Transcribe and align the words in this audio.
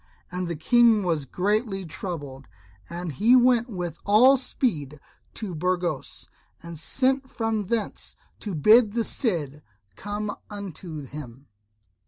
And 0.31 0.47
the 0.47 0.55
King 0.55 1.03
was 1.03 1.25
greatly 1.27 1.85
troubled. 1.85 2.47
And 2.89 3.11
he 3.11 3.35
went 3.35 3.69
with 3.69 3.99
all 4.03 4.35
speed 4.35 4.99
to 5.35 5.53
Burgos, 5.53 6.27
and 6.63 6.79
sent 6.79 7.29
from 7.29 7.65
thence 7.67 8.15
to 8.39 8.55
bid 8.55 8.93
the 8.93 9.03
Cid 9.03 9.61
come 9.95 10.35
unto 10.49 11.05
him. 11.05 11.49